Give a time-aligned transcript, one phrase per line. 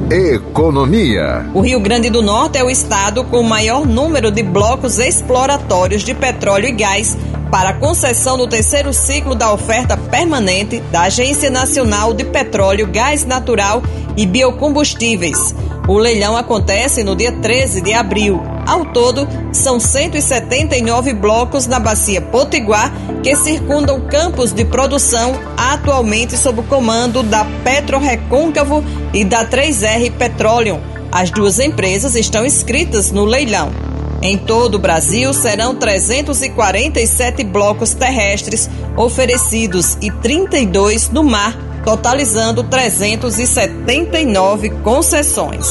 [0.09, 1.45] Economia.
[1.53, 6.01] O Rio Grande do Norte é o estado com o maior número de blocos exploratórios
[6.01, 7.17] de petróleo e gás
[7.51, 13.81] para concessão no terceiro ciclo da oferta permanente da Agência Nacional de Petróleo, Gás Natural
[14.15, 15.55] e Biocombustíveis.
[15.87, 18.39] O leilão acontece no dia 13 de abril.
[18.67, 26.59] Ao todo, são 179 blocos na Bacia Potiguar que circundam campos de produção atualmente sob
[26.59, 30.79] o comando da Petro Recôncavo e da 3R Petroleum.
[31.11, 33.88] As duas empresas estão inscritas no leilão.
[34.21, 44.69] Em todo o Brasil, serão 347 blocos terrestres oferecidos e 32 no mar totalizando 379
[44.83, 45.67] concessões.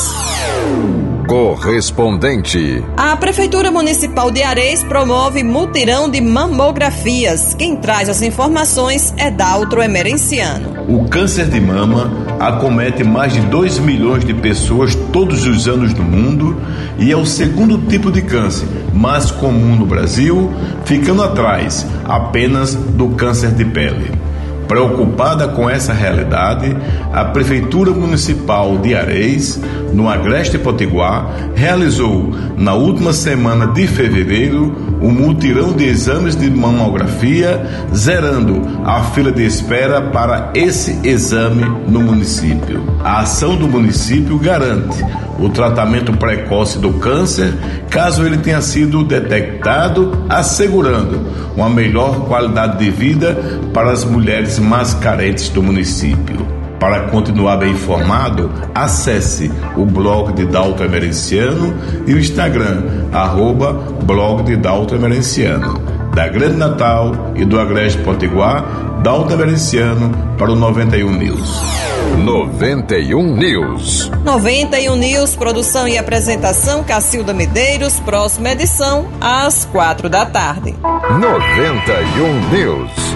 [1.28, 2.82] Correspondente.
[2.96, 7.52] A Prefeitura Municipal de Areis promove mutirão de mamografias.
[7.52, 10.86] Quem traz as informações é Daltro Emerenciano.
[10.88, 16.02] O câncer de mama acomete mais de 2 milhões de pessoas todos os anos no
[16.02, 16.56] mundo
[16.98, 20.50] e é o segundo tipo de câncer mais comum no Brasil,
[20.86, 24.27] ficando atrás apenas do câncer de pele.
[24.68, 26.76] Preocupada com essa realidade,
[27.10, 29.58] a Prefeitura Municipal de Areis,
[29.94, 37.66] no Agreste Potiguar, realizou na última semana de fevereiro um mutirão de exames de mamografia,
[37.94, 42.84] zerando a fila de espera para esse exame no município.
[43.02, 45.02] A ação do município garante
[45.38, 47.54] o tratamento precoce do câncer,
[47.88, 51.20] caso ele tenha sido detectado, assegurando
[51.56, 53.36] uma melhor qualidade de vida
[53.72, 56.46] para as mulheres mais carentes do município.
[56.80, 61.74] Para continuar bem informado, acesse o blog de Dalton Emerenciano
[62.06, 63.72] e o Instagram, arroba
[64.04, 65.80] blog de Dalton Emerenciano.
[66.14, 71.97] Da Grande Natal e do Agreste Potiguar, Dalton Emerenciano para o 91 News.
[72.16, 74.10] 91 News.
[74.24, 80.74] 91 News, produção e apresentação Cacilda Medeiros, próxima edição às quatro da tarde.
[80.82, 83.07] 91 News.